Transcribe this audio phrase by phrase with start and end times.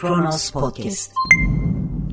[0.00, 1.12] Kronos Podcast.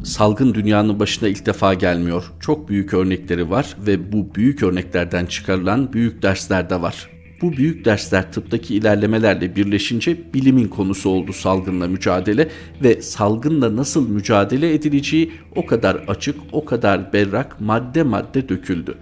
[0.04, 2.24] Salgın dünyanın başına ilk defa gelmiyor.
[2.40, 7.10] Çok büyük örnekleri var ve bu büyük örneklerden çıkarılan büyük dersler de var.
[7.42, 12.50] Bu büyük dersler tıptaki ilerlemelerle birleşince bilimin konusu oldu salgınla mücadele
[12.84, 18.98] ve salgınla nasıl mücadele edileceği o kadar açık, o kadar berrak madde madde döküldü.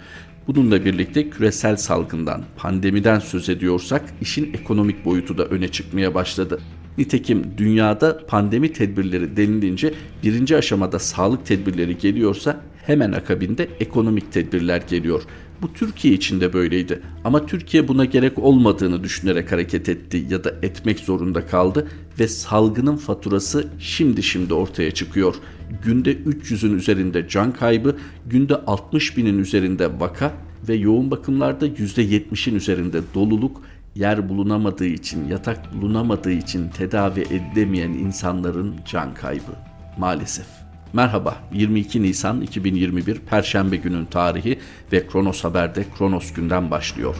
[0.47, 6.59] Bununla birlikte küresel salgından, pandemiden söz ediyorsak işin ekonomik boyutu da öne çıkmaya başladı.
[6.97, 15.21] Nitekim dünyada pandemi tedbirleri denilince birinci aşamada sağlık tedbirleri geliyorsa hemen akabinde ekonomik tedbirler geliyor.
[15.61, 20.53] Bu Türkiye için de böyleydi ama Türkiye buna gerek olmadığını düşünerek hareket etti ya da
[20.61, 21.87] etmek zorunda kaldı
[22.19, 25.35] ve salgının faturası şimdi şimdi ortaya çıkıyor.
[25.83, 30.33] Günde 300'ün üzerinde can kaybı, günde 60 binin üzerinde vaka
[30.67, 33.61] ve yoğun bakımlarda %70'in üzerinde doluluk
[33.95, 39.51] yer bulunamadığı için, yatak bulunamadığı için tedavi edilemeyen insanların can kaybı
[39.97, 40.45] maalesef.
[40.93, 44.59] Merhaba, 22 Nisan 2021 Perşembe günün tarihi
[44.91, 47.15] ve Kronos Haber'de Kronos günden başlıyor.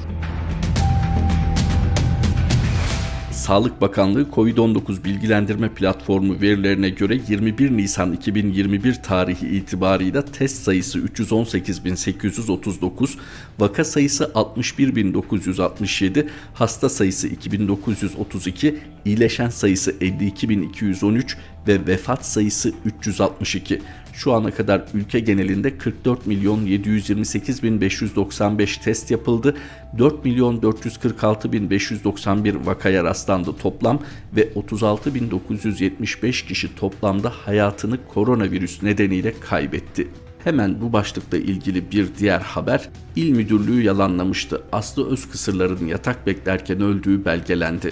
[3.46, 13.10] Sağlık Bakanlığı COVID-19 bilgilendirme platformu verilerine göre 21 Nisan 2021 tarihi itibarıyla test sayısı 318.839,
[13.60, 21.36] vaka sayısı 61.967, hasta sayısı 2932, iyileşen sayısı 52.213
[21.68, 23.82] ve vefat sayısı 362.
[24.16, 29.56] Şu ana kadar ülke genelinde 44 milyon 728 bin 595 test yapıldı.
[29.98, 34.00] 4 milyon 446 bin 591 vakaya rastlandı toplam
[34.36, 40.08] ve 36 bin 975 kişi toplamda hayatını koronavirüs nedeniyle kaybetti.
[40.44, 44.62] Hemen bu başlıkla ilgili bir diğer haber, İl Müdürlüğü yalanlamıştı.
[44.72, 47.92] Aslı Özkısırların yatak beklerken öldüğü belgelendi.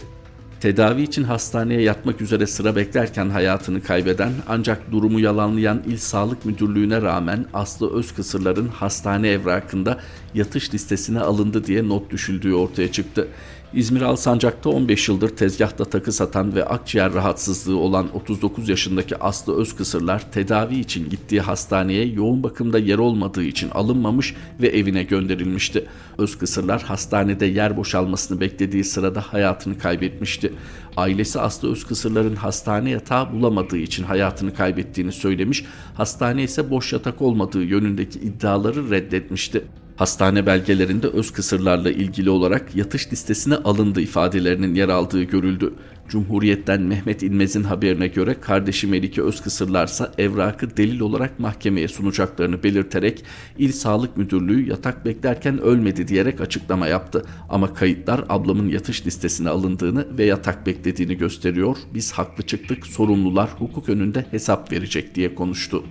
[0.63, 7.01] Tedavi için hastaneye yatmak üzere sıra beklerken hayatını kaybeden ancak durumu yalanlayan İl Sağlık Müdürlüğü'ne
[7.01, 9.99] rağmen Aslı Özkısırların hastane evrakında
[10.33, 13.27] yatış listesine alındı diye not düşüldüğü ortaya çıktı.
[13.75, 20.31] İzmir Alsancak'ta 15 yıldır tezgahta takı satan ve akciğer rahatsızlığı olan 39 yaşındaki Aslı Özkısırlar
[20.31, 25.85] tedavi için gittiği hastaneye yoğun bakımda yer olmadığı için alınmamış ve evine gönderilmişti.
[26.17, 30.53] Özkısırlar hastanede yer boşalmasını beklediği sırada hayatını kaybetmişti.
[30.97, 37.63] Ailesi Aslı Özkısırların hastane yatağı bulamadığı için hayatını kaybettiğini söylemiş, hastane ise boş yatak olmadığı
[37.63, 39.63] yönündeki iddiaları reddetmişti.
[39.95, 45.73] Hastane belgelerinde öz kısırlarla ilgili olarak yatış listesine alındı ifadelerinin yer aldığı görüldü.
[46.09, 53.23] Cumhuriyet'ten Mehmet İlmez'in haberine göre kardeşi Melike Özkısırlarsa evrakı delil olarak mahkemeye sunacaklarını belirterek
[53.57, 57.25] İl Sağlık Müdürlüğü yatak beklerken ölmedi diyerek açıklama yaptı.
[57.49, 61.77] Ama kayıtlar ablamın yatış listesine alındığını ve yatak beklediğini gösteriyor.
[61.93, 65.83] Biz haklı çıktık sorumlular hukuk önünde hesap verecek diye konuştu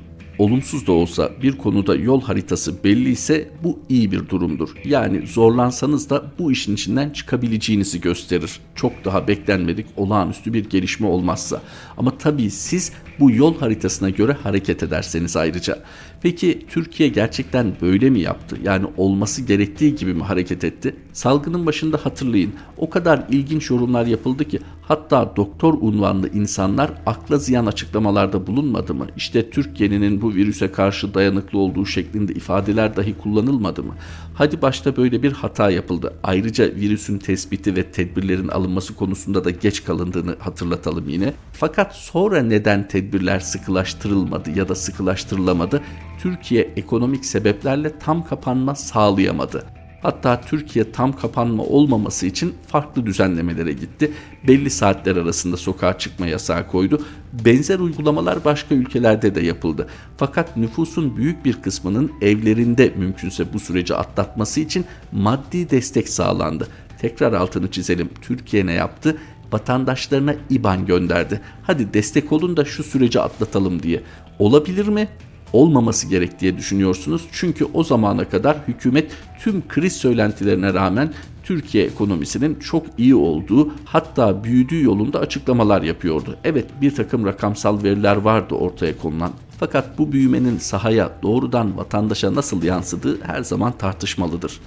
[0.43, 4.69] olumsuz da olsa bir konuda yol haritası belli ise bu iyi bir durumdur.
[4.85, 8.61] Yani zorlansanız da bu işin içinden çıkabileceğinizi gösterir.
[8.75, 11.63] Çok daha beklenmedik olağanüstü bir gelişme olmazsa.
[11.97, 15.79] Ama tabii siz bu yol haritasına göre hareket ederseniz ayrıca.
[16.23, 18.57] Peki Türkiye gerçekten böyle mi yaptı?
[18.63, 20.97] Yani olması gerektiği gibi mi hareket etti?
[21.13, 27.67] Salgının başında hatırlayın o kadar ilginç yorumlar yapıldı ki hatta doktor unvanlı insanlar akla ziyan
[27.67, 29.07] açıklamalarda bulunmadı mı?
[29.17, 33.95] İşte Türkiye'nin bu virüse karşı dayanıklı olduğu şeklinde ifadeler dahi kullanılmadı mı?
[34.35, 36.15] Hadi başta böyle bir hata yapıldı.
[36.23, 41.33] Ayrıca virüsün tespiti ve tedbirlerin alınması konusunda da geç kalındığını hatırlatalım yine.
[41.53, 45.83] Fakat sonra neden tedbirler sıkılaştırılmadı ya da sıkılaştırılamadı?
[46.19, 49.65] Türkiye ekonomik sebeplerle tam kapanma sağlayamadı.
[50.03, 54.13] Hatta Türkiye tam kapanma olmaması için farklı düzenlemelere gitti.
[54.49, 57.03] Belli saatler arasında sokağa çıkma yasağı koydu.
[57.45, 59.87] Benzer uygulamalar başka ülkelerde de yapıldı.
[60.17, 66.69] Fakat nüfusun büyük bir kısmının evlerinde mümkünse bu süreci atlatması için maddi destek sağlandı.
[67.01, 68.09] Tekrar altını çizelim.
[68.23, 69.17] Türkiye ne yaptı?
[69.53, 71.41] Vatandaşlarına IBAN gönderdi.
[71.63, 74.03] Hadi destek olun da şu süreci atlatalım diye.
[74.39, 75.09] Olabilir mi?
[75.53, 77.23] Olmaması gerek diye düşünüyorsunuz.
[77.33, 81.13] Çünkü o zamana kadar hükümet tüm kriz söylentilerine rağmen
[81.43, 86.37] Türkiye ekonomisinin çok iyi olduğu hatta büyüdüğü yolunda açıklamalar yapıyordu.
[86.45, 92.63] Evet bir takım rakamsal veriler vardı ortaya konulan fakat bu büyümenin sahaya doğrudan vatandaşa nasıl
[92.63, 94.61] yansıdığı her zaman tartışmalıdır.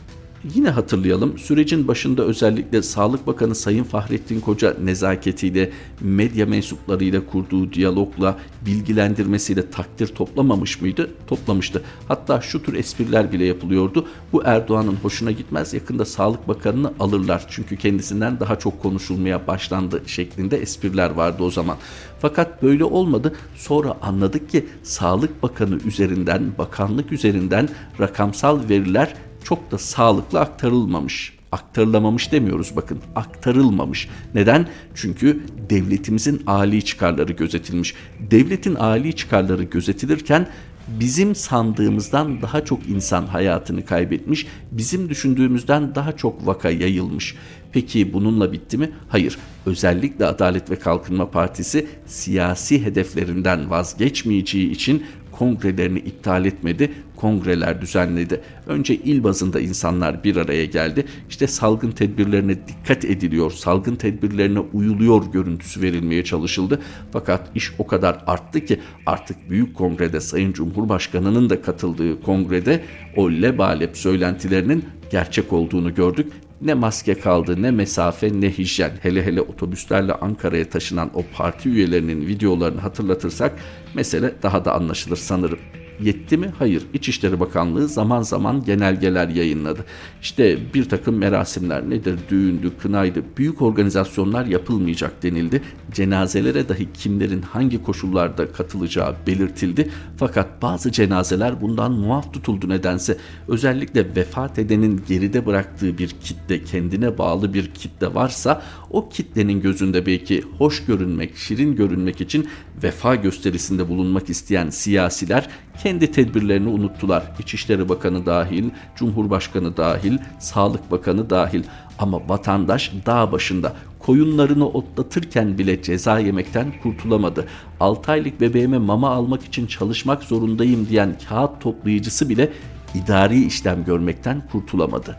[0.53, 5.71] Yine hatırlayalım sürecin başında özellikle Sağlık Bakanı Sayın Fahrettin Koca nezaketiyle,
[6.01, 11.09] medya mensuplarıyla kurduğu diyalogla, bilgilendirmesiyle takdir toplamamış mıydı?
[11.27, 11.83] Toplamıştı.
[12.07, 14.07] Hatta şu tür espriler bile yapılıyordu.
[14.33, 17.45] Bu Erdoğan'ın hoşuna gitmez yakında Sağlık Bakanı'nı alırlar.
[17.49, 21.77] Çünkü kendisinden daha çok konuşulmaya başlandı şeklinde espriler vardı o zaman.
[22.19, 23.35] Fakat böyle olmadı.
[23.55, 27.69] Sonra anladık ki Sağlık Bakanı üzerinden, bakanlık üzerinden
[27.99, 29.15] rakamsal veriler
[29.45, 31.35] çok da sağlıklı aktarılmamış.
[31.51, 34.09] Aktarılamamış demiyoruz bakın aktarılmamış.
[34.33, 34.67] Neden?
[34.95, 37.93] Çünkü devletimizin âli çıkarları gözetilmiş.
[38.31, 40.47] Devletin âli çıkarları gözetilirken
[40.87, 47.35] bizim sandığımızdan daha çok insan hayatını kaybetmiş, bizim düşündüğümüzden daha çok vaka yayılmış.
[47.71, 48.91] Peki bununla bitti mi?
[49.09, 49.37] Hayır.
[49.65, 55.03] Özellikle Adalet ve Kalkınma Partisi siyasi hedeflerinden vazgeçmeyeceği için
[55.37, 58.41] kongrelerini iptal etmedi, kongreler düzenledi.
[58.67, 61.05] Önce il bazında insanlar bir araya geldi.
[61.29, 66.81] İşte salgın tedbirlerine dikkat ediliyor, salgın tedbirlerine uyuluyor görüntüsü verilmeye çalışıldı.
[67.11, 72.83] Fakat iş o kadar arttı ki artık büyük kongrede Sayın Cumhurbaşkanı'nın da katıldığı kongrede
[73.15, 76.31] o lebalep söylentilerinin gerçek olduğunu gördük
[76.61, 78.91] ne maske kaldı, ne mesafe, ne hijyen.
[79.01, 83.51] Hele hele otobüslerle Ankara'ya taşınan o parti üyelerinin videolarını hatırlatırsak
[83.93, 85.59] mesele daha da anlaşılır sanırım.
[86.01, 86.51] Yetti mi?
[86.59, 86.83] Hayır.
[86.93, 89.85] İçişleri Bakanlığı zaman zaman genelgeler yayınladı.
[90.21, 92.19] İşte bir takım merasimler nedir?
[92.29, 93.23] Düğündü, kınaydı.
[93.37, 95.61] Büyük organizasyonlar yapılmayacak denildi.
[95.91, 99.89] Cenazelere dahi kimlerin hangi koşullarda katılacağı belirtildi.
[100.17, 103.17] Fakat bazı cenazeler bundan muaf tutuldu nedense.
[103.47, 110.05] Özellikle vefat edenin geride bıraktığı bir kitle, kendine bağlı bir kitle varsa o kitlenin gözünde
[110.05, 112.47] belki hoş görünmek, şirin görünmek için
[112.83, 115.49] vefa gösterisinde bulunmak isteyen siyasiler
[115.83, 117.31] kendi tedbirlerini unuttular.
[117.39, 121.63] İçişleri Bakanı dahil, Cumhurbaşkanı dahil, Sağlık Bakanı dahil.
[121.99, 127.45] Ama vatandaş dağ başında koyunlarını otlatırken bile ceza yemekten kurtulamadı.
[127.79, 132.51] 6 aylık bebeğime mama almak için çalışmak zorundayım diyen kağıt toplayıcısı bile
[132.95, 135.17] idari işlem görmekten kurtulamadı.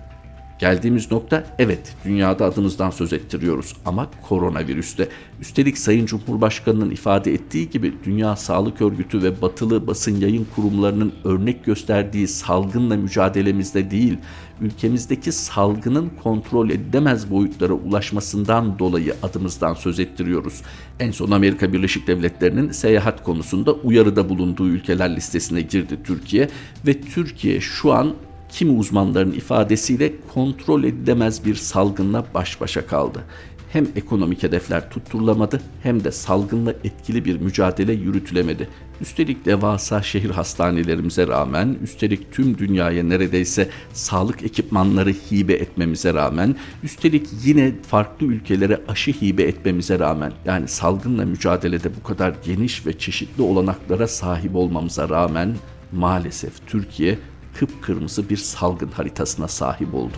[0.58, 5.08] Geldiğimiz nokta evet dünyada adımızdan söz ettiriyoruz ama koronavirüste.
[5.41, 11.64] Üstelik Sayın Cumhurbaşkanı'nın ifade ettiği gibi Dünya Sağlık Örgütü ve batılı basın yayın kurumlarının örnek
[11.64, 14.19] gösterdiği salgınla mücadelemizde değil,
[14.61, 20.62] ülkemizdeki salgının kontrol edilemez boyutlara ulaşmasından dolayı adımızdan söz ettiriyoruz.
[21.00, 26.49] En son Amerika Birleşik Devletleri'nin seyahat konusunda uyarıda bulunduğu ülkeler listesine girdi Türkiye
[26.87, 28.14] ve Türkiye şu an
[28.48, 33.25] kimi uzmanların ifadesiyle kontrol edilemez bir salgınla baş başa kaldı.
[33.72, 38.69] Hem ekonomik hedefler tutturulamadı hem de salgınla etkili bir mücadele yürütülemedi.
[39.00, 47.26] Üstelik devasa şehir hastanelerimize rağmen, üstelik tüm dünyaya neredeyse sağlık ekipmanları hibe etmemize rağmen, üstelik
[47.44, 53.42] yine farklı ülkelere aşı hibe etmemize rağmen, yani salgınla mücadelede bu kadar geniş ve çeşitli
[53.42, 55.56] olanaklara sahip olmamıza rağmen
[55.92, 57.19] maalesef Türkiye
[57.58, 60.17] kıpkırmızı bir salgın haritasına sahip oldu.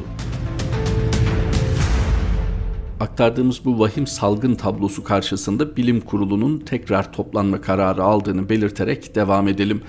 [3.00, 9.82] Aktardığımız bu vahim salgın tablosu karşısında bilim kurulunun tekrar toplanma kararı aldığını belirterek devam edelim.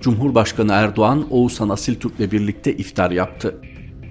[0.00, 3.54] Cumhurbaşkanı Erdoğan Oğuzhan Asiltürk'le birlikte iftar yaptı.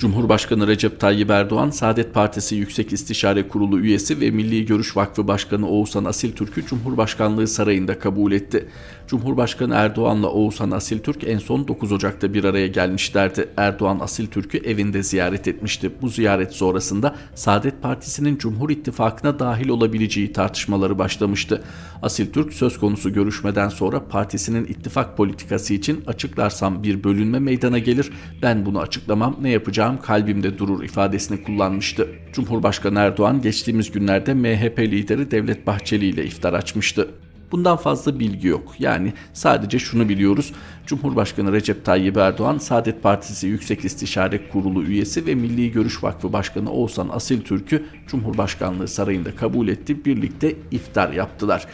[0.01, 5.69] Cumhurbaşkanı Recep Tayyip Erdoğan, Saadet Partisi Yüksek İstişare Kurulu üyesi ve Milli Görüş Vakfı Başkanı
[5.69, 8.69] Oğuzhan Asiltürk'ü Cumhurbaşkanlığı sarayında kabul etti.
[9.11, 13.49] Cumhurbaşkanı Erdoğan'la Oğuzhan Asiltürk en son 9 Ocak'ta bir araya gelmişlerdi.
[13.57, 15.91] Erdoğan Asiltürk'ü evinde ziyaret etmişti.
[16.01, 21.63] Bu ziyaret sonrasında Saadet Partisi'nin Cumhur İttifakı'na dahil olabileceği tartışmaları başlamıştı.
[22.01, 28.11] Asiltürk söz konusu görüşmeden sonra partisinin ittifak politikası için açıklarsam bir bölünme meydana gelir.
[28.41, 32.07] Ben bunu açıklamam ne yapacağım kalbimde durur ifadesini kullanmıştı.
[32.33, 37.07] Cumhurbaşkanı Erdoğan geçtiğimiz günlerde MHP lideri Devlet Bahçeli ile iftar açmıştı.
[37.51, 38.73] Bundan fazla bilgi yok.
[38.79, 40.53] Yani sadece şunu biliyoruz.
[40.85, 46.71] Cumhurbaşkanı Recep Tayyip Erdoğan, Saadet Partisi Yüksek İstişare Kurulu üyesi ve Milli Görüş Vakfı Başkanı
[46.71, 50.05] Oğuzhan Asil Türk'ü Cumhurbaşkanlığı sarayında kabul etti.
[50.05, 51.67] Birlikte iftar yaptılar.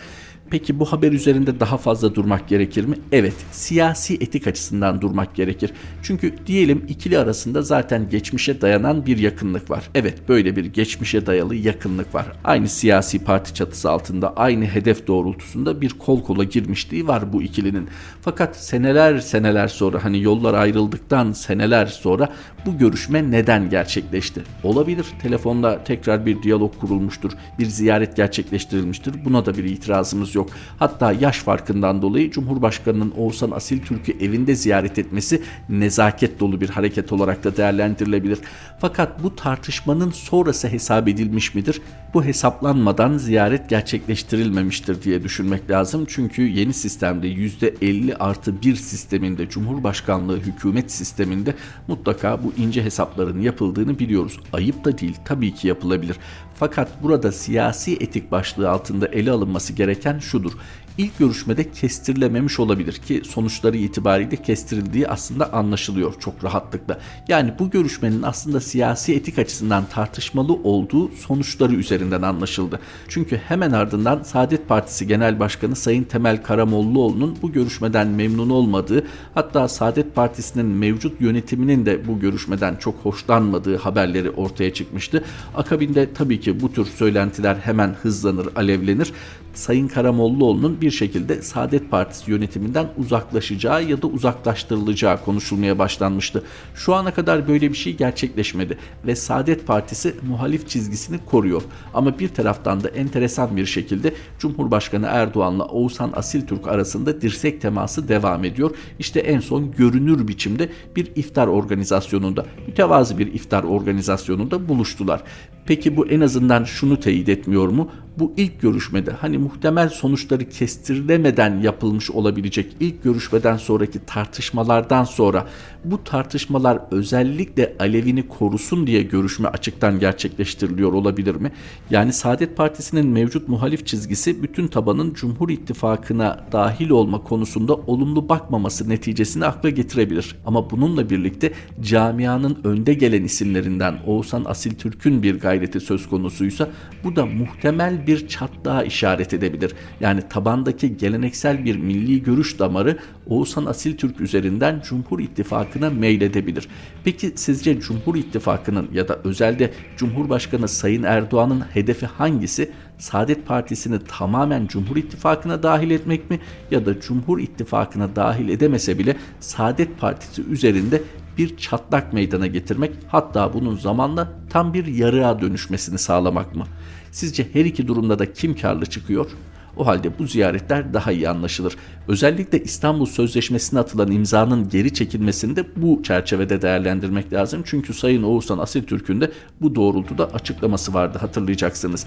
[0.49, 2.95] Peki bu haber üzerinde daha fazla durmak gerekir mi?
[3.11, 5.71] Evet, siyasi etik açısından durmak gerekir.
[6.03, 9.89] Çünkü diyelim ikili arasında zaten geçmişe dayanan bir yakınlık var.
[9.95, 12.25] Evet, böyle bir geçmişe dayalı yakınlık var.
[12.43, 17.87] Aynı siyasi parti çatısı altında, aynı hedef doğrultusunda bir kol kola girmişliği var bu ikilinin.
[18.21, 22.29] Fakat seneler seneler sonra hani yollar ayrıldıktan seneler sonra
[22.65, 24.43] bu görüşme neden gerçekleşti?
[24.63, 25.05] Olabilir.
[25.21, 29.25] Telefonda tekrar bir diyalog kurulmuştur, bir ziyaret gerçekleştirilmiştir.
[29.25, 30.49] Buna da bir itirazımız yok yok.
[30.79, 37.11] Hatta yaş farkından dolayı Cumhurbaşkanı'nın Oğuzhan Asil Türk'ü evinde ziyaret etmesi nezaket dolu bir hareket
[37.11, 38.39] olarak da değerlendirilebilir.
[38.79, 41.81] Fakat bu tartışmanın sonrası hesap edilmiş midir?
[42.13, 46.05] Bu hesaplanmadan ziyaret gerçekleştirilmemiştir diye düşünmek lazım.
[46.07, 51.55] Çünkü yeni sistemde %50 artı 1 sisteminde Cumhurbaşkanlığı hükümet sisteminde
[51.87, 54.39] mutlaka bu ince hesapların yapıldığını biliyoruz.
[54.53, 56.17] Ayıp da değil tabii ki yapılabilir.
[56.59, 60.51] Fakat burada siyasi etik başlığı altında ele alınması gereken şudur
[60.97, 66.99] ilk görüşmede kestirilememiş olabilir ki sonuçları itibariyle kestirildiği aslında anlaşılıyor çok rahatlıkla.
[67.27, 72.79] Yani bu görüşmenin aslında siyasi etik açısından tartışmalı olduğu sonuçları üzerinden anlaşıldı.
[73.07, 79.67] Çünkü hemen ardından Saadet Partisi Genel Başkanı Sayın Temel Karamollaoğlu'nun bu görüşmeden memnun olmadığı hatta
[79.67, 85.23] Saadet Partisi'nin mevcut yönetiminin de bu görüşmeden çok hoşlanmadığı haberleri ortaya çıkmıştı.
[85.55, 89.13] Akabinde tabii ki bu tür söylentiler hemen hızlanır, alevlenir.
[89.53, 96.43] Sayın Karamollaoğlu'nun bir şekilde Saadet Partisi yönetiminden uzaklaşacağı ya da uzaklaştırılacağı konuşulmaya başlanmıştı.
[96.75, 101.61] Şu ana kadar böyle bir şey gerçekleşmedi ve Saadet Partisi muhalif çizgisini koruyor.
[101.93, 108.43] Ama bir taraftan da enteresan bir şekilde Cumhurbaşkanı Erdoğan'la Oğuzhan Asiltürk arasında dirsek teması devam
[108.43, 108.75] ediyor.
[108.99, 115.23] İşte en son görünür biçimde bir iftar organizasyonunda, mütevazı bir iftar organizasyonunda buluştular.
[115.65, 117.91] Peki bu en azından şunu teyit etmiyor mu?
[118.19, 125.47] Bu ilk görüşmede hani muhtemel sonuçları kestirilemeden yapılmış olabilecek ilk görüşmeden sonraki tartışmalardan sonra
[125.85, 131.51] bu tartışmalar özellikle alevini korusun diye görüşme açıktan gerçekleştiriliyor olabilir mi?
[131.89, 138.89] Yani Saadet Partisi'nin mevcut muhalif çizgisi bütün tabanın Cumhur İttifakı'na dahil olma konusunda olumlu bakmaması
[138.89, 140.35] neticesini akla getirebilir.
[140.45, 146.69] Ama bununla birlikte camianın önde gelen isimlerinden Oğuzhan Asil Türk'ün bir gayreti söz konusuysa
[147.03, 149.73] bu da muhtemel bir çatlağa işaret edebilir.
[149.99, 150.21] Yani
[150.67, 152.97] tabandaki geleneksel bir milli görüş damarı
[153.27, 156.67] Oğuzhan Asil Türk üzerinden Cumhur İttifakı'na meyledebilir.
[157.03, 162.71] Peki sizce Cumhur İttifakı'nın ya da özelde Cumhurbaşkanı Sayın Erdoğan'ın hedefi hangisi?
[162.97, 166.39] Saadet Partisi'ni tamamen Cumhur İttifakı'na dahil etmek mi
[166.71, 171.01] ya da Cumhur İttifakı'na dahil edemese bile Saadet Partisi üzerinde
[171.37, 176.65] bir çatlak meydana getirmek hatta bunun zamanla tam bir yarığa dönüşmesini sağlamak mı?
[177.11, 179.31] Sizce her iki durumda da kim karlı çıkıyor?
[179.77, 181.75] O halde bu ziyaretler daha iyi anlaşılır.
[182.07, 187.61] Özellikle İstanbul Sözleşmesi'ne atılan imzanın geri çekilmesini de bu çerçevede değerlendirmek lazım.
[187.65, 189.31] Çünkü Sayın Oğuzhan Asiltürk'ün de
[189.61, 192.05] bu doğrultuda açıklaması vardı hatırlayacaksınız.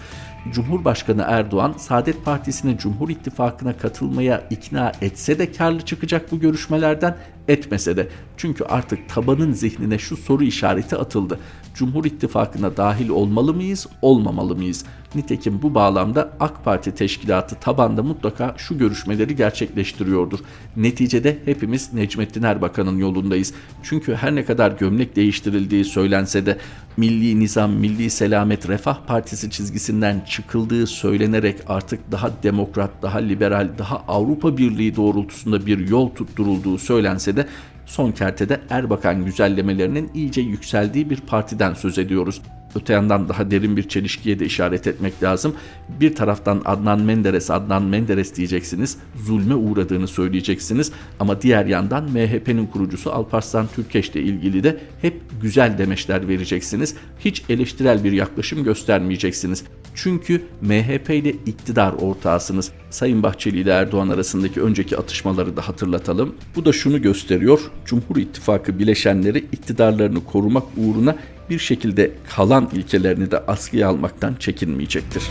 [0.52, 7.16] Cumhurbaşkanı Erdoğan Saadet Partisi'ni Cumhur İttifakı'na katılmaya ikna etse de karlı çıkacak bu görüşmelerden
[7.48, 8.08] etmese de.
[8.36, 11.38] Çünkü artık tabanın zihnine şu soru işareti atıldı.
[11.74, 14.84] Cumhur İttifakı'na dahil olmalı mıyız, olmamalı mıyız?
[15.14, 20.38] Nitekim bu bağlamda AK Parti teşkilatı tabanda mutlaka şu görüşmeleri gerçekleştiriyordur.
[20.76, 23.54] Neticede hepimiz Necmettin Erbakan'ın yolundayız.
[23.82, 26.58] Çünkü her ne kadar gömlek değiştirildiği söylense de
[26.96, 33.96] Milli Nizam, Milli Selamet, Refah Partisi çizgisinden çıkıldığı söylenerek artık daha demokrat, daha liberal, daha
[34.08, 37.46] Avrupa Birliği doğrultusunda bir yol tutturulduğu söylense de
[37.86, 42.42] son kertede Erbakan güzellemelerinin iyice yükseldiği bir partiden söz ediyoruz.
[42.74, 45.54] Öte yandan daha derin bir çelişkiye de işaret etmek lazım.
[46.00, 50.92] Bir taraftan Adnan Menderes, Adnan Menderes diyeceksiniz, zulme uğradığını söyleyeceksiniz.
[51.20, 56.94] Ama diğer yandan MHP'nin kurucusu Alparslan Türkeş ile ilgili de hep güzel demeçler vereceksiniz.
[57.18, 59.64] Hiç eleştirel bir yaklaşım göstermeyeceksiniz.
[59.94, 62.70] Çünkü MHP ile iktidar ortağısınız.
[62.90, 66.34] Sayın Bahçeli ile Erdoğan arasındaki önceki atışmaları da hatırlatalım.
[66.56, 67.60] Bu da şunu gösteriyor.
[67.84, 71.16] Cumhur İttifakı bileşenleri iktidarlarını korumak uğruna
[71.50, 75.22] bir şekilde kalan ilkelerini de askıya almaktan çekinmeyecektir.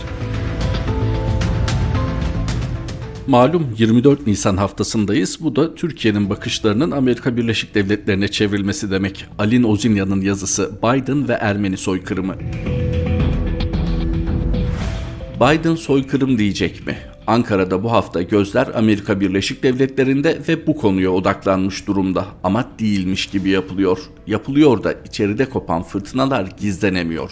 [3.27, 5.37] Malum 24 Nisan haftasındayız.
[5.41, 9.25] Bu da Türkiye'nin bakışlarının Amerika Birleşik Devletleri'ne çevrilmesi demek.
[9.39, 12.35] Alin Ozinya'nın yazısı Biden ve Ermeni soykırımı.
[15.39, 16.97] Biden soykırım diyecek mi?
[17.27, 23.49] Ankara'da bu hafta gözler Amerika Birleşik Devletleri'nde ve bu konuya odaklanmış durumda ama değilmiş gibi
[23.49, 23.99] yapılıyor.
[24.27, 27.31] Yapılıyor da içeride kopan fırtınalar gizlenemiyor.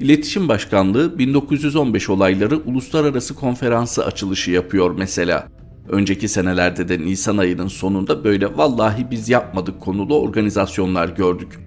[0.00, 5.48] İletişim Başkanlığı 1915 olayları uluslararası konferansı açılışı yapıyor mesela.
[5.88, 11.58] Önceki senelerde de Nisan ayının sonunda böyle vallahi biz yapmadık konulu organizasyonlar gördük.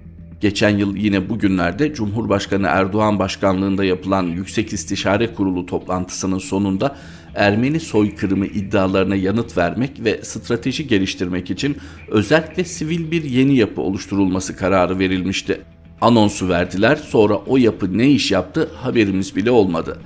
[0.42, 6.96] Geçen yıl yine bugünlerde Cumhurbaşkanı Erdoğan başkanlığında yapılan Yüksek İstişare Kurulu toplantısının sonunda
[7.36, 11.78] Ermeni soykırımı iddialarına yanıt vermek ve strateji geliştirmek için
[12.08, 15.62] özel ve sivil bir yeni yapı oluşturulması kararı verilmişti.
[16.02, 20.00] Anonsu verdiler sonra o yapı ne iş yaptı haberimiz bile olmadı.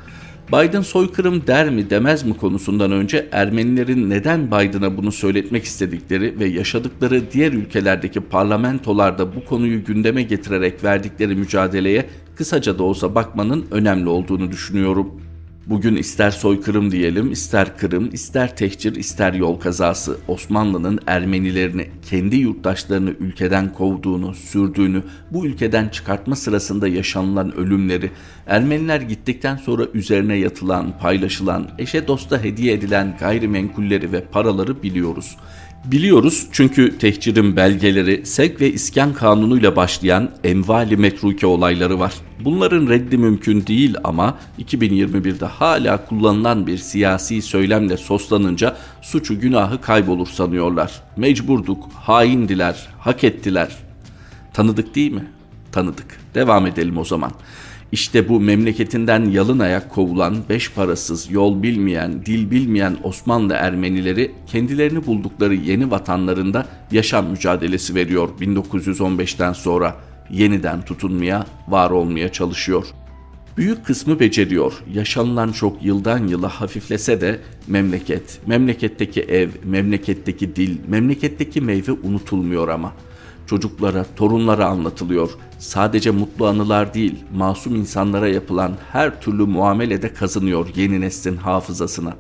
[0.54, 6.46] Biden soykırım der mi demez mi konusundan önce Ermenilerin neden Biden'a bunu söyletmek istedikleri ve
[6.46, 14.10] yaşadıkları diğer ülkelerdeki parlamentolarda bu konuyu gündeme getirerek verdikleri mücadeleye kısaca da olsa bakmanın önemli
[14.10, 15.22] olduğunu düşünüyorum.
[15.66, 23.10] Bugün ister soykırım diyelim, ister kırım, ister tehcir, ister yol kazası Osmanlı'nın Ermenilerini, kendi yurttaşlarını
[23.20, 28.12] ülkeden kovduğunu, sürdüğünü, bu ülkeden çıkartma sırasında yaşanılan ölümleri,
[28.48, 35.38] Ermeniler gittikten sonra üzerine yatılan, paylaşılan, eşe dosta hediye edilen gayrimenkulleri ve paraları biliyoruz.
[35.86, 42.14] Biliyoruz çünkü tehcirin belgeleri Sevk ve İskan Kanunu başlayan envali metruke olayları var.
[42.46, 50.28] Bunların reddi mümkün değil ama 2021'de hala kullanılan bir siyasi söylemle soslanınca suçu günahı kaybolur
[50.28, 51.04] sanıyorlar.
[51.18, 53.78] Mecburduk, haindiler, hak ettiler.
[54.54, 55.28] Tanıdık değil mi?
[55.72, 56.20] Tanıdık.
[56.36, 57.32] Devam edelim o zaman.
[57.92, 65.06] İşte bu memleketinden yalın ayak kovulan, beş parasız, yol bilmeyen, dil bilmeyen Osmanlı Ermenileri kendilerini
[65.06, 69.96] buldukları yeni vatanlarında yaşam mücadelesi veriyor 1915'ten sonra.
[70.30, 72.86] Yeniden tutunmaya, var olmaya çalışıyor.
[73.58, 74.74] Büyük kısmı beceriyor.
[74.94, 82.94] Yaşanılan çok yıldan yıla hafiflese de memleket, memleketteki ev, memleketteki dil, memleketteki meyve unutulmuyor ama.''
[83.50, 85.30] Çocuklara, torunlara anlatılıyor.
[85.60, 92.14] Sadece mutlu anılar değil, masum insanlara yapılan her türlü muamelede kazınıyor yeni neslin hafızasına.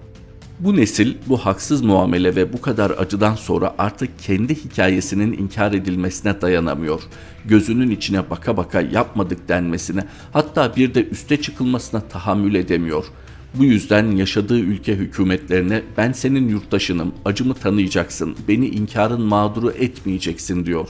[0.59, 6.41] Bu nesil bu haksız muamele ve bu kadar acıdan sonra artık kendi hikayesinin inkar edilmesine
[6.41, 7.01] dayanamıyor.
[7.45, 13.05] Gözünün içine baka baka yapmadık denmesine, hatta bir de üste çıkılmasına tahammül edemiyor.
[13.53, 20.89] Bu yüzden yaşadığı ülke hükümetlerine ben senin yurttaşınım, acımı tanıyacaksın, beni inkarın mağduru etmeyeceksin diyor.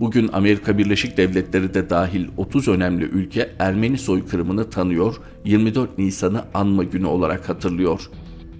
[0.00, 6.84] Bugün Amerika Birleşik Devletleri de dahil 30 önemli ülke Ermeni soykırımını tanıyor, 24 Nisan'ı anma
[6.84, 8.10] günü olarak hatırlıyor.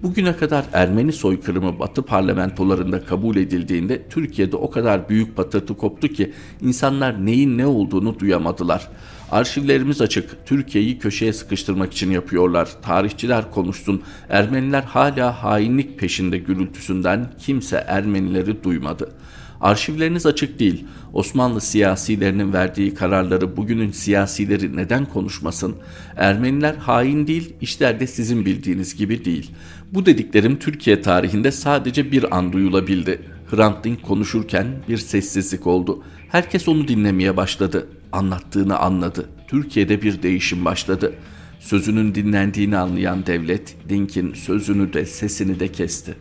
[0.03, 6.33] Bugüne kadar Ermeni soykırımı Batı parlamentolarında kabul edildiğinde Türkiye'de o kadar büyük patırtı koptu ki
[6.61, 8.87] insanlar neyin ne olduğunu duyamadılar.
[9.31, 10.45] Arşivlerimiz açık.
[10.45, 12.69] Türkiye'yi köşeye sıkıştırmak için yapıyorlar.
[12.81, 14.01] Tarihçiler konuşsun.
[14.29, 19.09] Ermeniler hala hainlik peşinde gürültüsünden kimse Ermenileri duymadı.
[19.61, 20.85] Arşivleriniz açık değil.
[21.13, 25.75] Osmanlı siyasilerinin verdiği kararları bugünün siyasileri neden konuşmasın?
[26.15, 29.51] Ermeniler hain değil, işler de sizin bildiğiniz gibi değil.
[29.91, 33.21] Bu dediklerim Türkiye tarihinde sadece bir an duyulabildi.
[33.51, 36.03] Hrant Dink konuşurken bir sessizlik oldu.
[36.29, 37.87] Herkes onu dinlemeye başladı.
[38.11, 39.29] Anlattığını anladı.
[39.47, 41.13] Türkiye'de bir değişim başladı.
[41.59, 46.15] Sözünün dinlendiğini anlayan devlet Dink'in sözünü de sesini de kesti.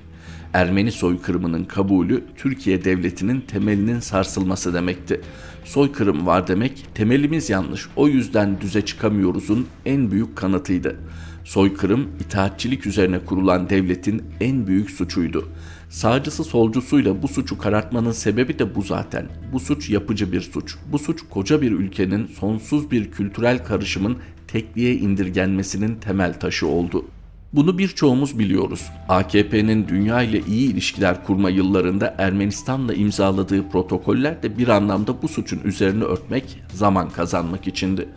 [0.52, 5.20] Ermeni soykırımının kabulü Türkiye devletinin temelinin sarsılması demekti.
[5.64, 10.96] Soykırım var demek temelimiz yanlış o yüzden düze çıkamıyoruzun en büyük kanıtıydı.
[11.44, 15.48] Soykırım itaatçilik üzerine kurulan devletin en büyük suçuydu.
[15.88, 19.26] Sağcısı solcusuyla bu suçu karartmanın sebebi de bu zaten.
[19.52, 20.76] Bu suç yapıcı bir suç.
[20.92, 24.16] Bu suç koca bir ülkenin sonsuz bir kültürel karışımın
[24.48, 27.19] tekliğe indirgenmesinin temel taşı oldu.''
[27.52, 28.86] Bunu birçoğumuz biliyoruz.
[29.08, 35.60] AKP'nin dünya ile iyi ilişkiler kurma yıllarında Ermenistan'la imzaladığı protokoller de bir anlamda bu suçun
[35.64, 38.08] üzerine örtmek, zaman kazanmak içindi.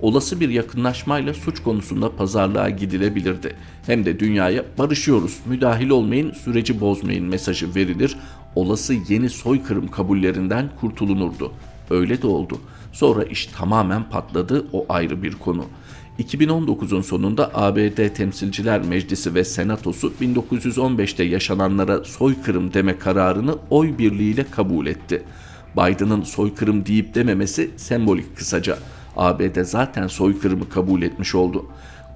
[0.00, 3.56] Olası bir yakınlaşmayla suç konusunda pazarlığa gidilebilirdi.
[3.86, 8.16] Hem de dünyaya barışıyoruz, müdahil olmayın, süreci bozmayın mesajı verilir,
[8.54, 11.52] olası yeni soykırım kabullerinden kurtulunurdu.
[11.90, 12.58] Öyle de oldu.
[12.92, 15.64] Sonra iş tamamen patladı, o ayrı bir konu.
[16.18, 24.86] 2019'un sonunda ABD Temsilciler Meclisi ve Senatosu 1915'te yaşananlara soykırım deme kararını oy birliğiyle kabul
[24.86, 25.22] etti.
[25.76, 28.78] Biden'ın soykırım deyip dememesi sembolik kısaca.
[29.16, 31.66] ABD zaten soykırımı kabul etmiş oldu.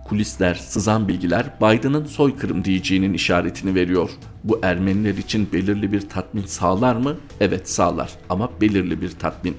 [0.05, 4.11] Kulisler, sızan bilgiler Biden'ın soykırım diyeceğinin işaretini veriyor.
[4.45, 7.17] Bu Ermeniler için belirli bir tatmin sağlar mı?
[7.41, 9.57] Evet sağlar ama belirli bir tatmin.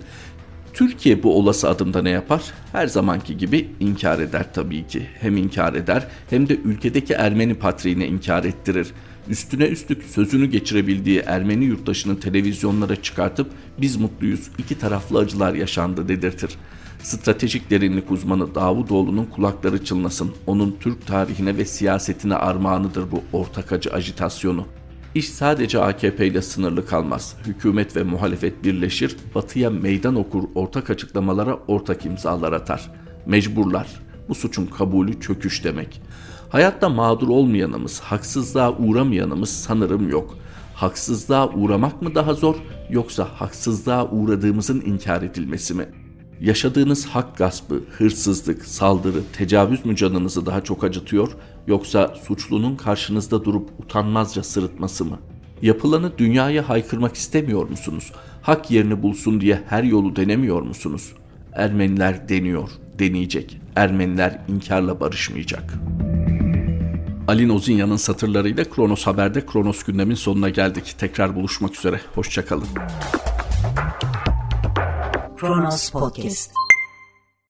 [0.73, 2.43] Türkiye bu olası adımda ne yapar?
[2.71, 5.07] Her zamanki gibi inkar eder tabii ki.
[5.19, 8.87] Hem inkar eder hem de ülkedeki Ermeni patriğine inkar ettirir.
[9.29, 16.51] Üstüne üstlük sözünü geçirebildiği Ermeni yurttaşını televizyonlara çıkartıp biz mutluyuz, iki taraflı acılar yaşandı dedirtir.
[17.03, 20.31] Stratejik derinlik uzmanı Davutoğlu'nun kulakları çınlasın.
[20.47, 24.65] Onun Türk tarihine ve siyasetine armağanıdır bu ortak acı ajitasyonu.
[25.15, 27.35] İş sadece AKP ile sınırlı kalmaz.
[27.45, 32.91] Hükümet ve muhalefet birleşir, batıya meydan okur, ortak açıklamalara ortak imzalar atar.
[33.25, 33.87] Mecburlar.
[34.29, 36.01] Bu suçun kabulü çöküş demek.
[36.49, 40.37] Hayatta mağdur olmayanımız, haksızlığa uğramayanımız sanırım yok.
[40.75, 42.55] Haksızlığa uğramak mı daha zor
[42.89, 46.02] yoksa haksızlığa uğradığımızın inkar edilmesi mi?
[46.43, 51.31] Yaşadığınız hak gaspı, hırsızlık, saldırı, tecavüz mü canınızı daha çok acıtıyor
[51.67, 55.19] yoksa suçlunun karşınızda durup utanmazca sırıtması mı?
[55.61, 58.11] Yapılanı dünyaya haykırmak istemiyor musunuz?
[58.41, 61.13] Hak yerini bulsun diye her yolu denemiyor musunuz?
[61.53, 63.61] Ermeniler deniyor, deneyecek.
[63.75, 65.73] Ermeniler inkarla barışmayacak.
[67.27, 70.95] Ali Nozinya'nın satırlarıyla Kronos Haber'de Kronos gündemin sonuna geldik.
[70.97, 72.01] Tekrar buluşmak üzere.
[72.15, 72.67] Hoşçakalın.
[75.43, 76.53] Kronos Podcast